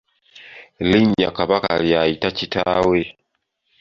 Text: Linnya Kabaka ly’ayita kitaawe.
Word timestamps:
Linnya 0.89 1.29
Kabaka 1.37 1.69
ly’ayita 1.85 2.29
kitaawe. 2.37 2.99